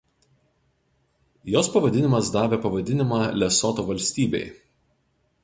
Jos 1.55 1.69
pavadinimas 1.75 2.31
davė 2.37 2.59
pavadinimą 2.65 3.21
Lesoto 3.43 3.87
valstybei. 3.93 4.45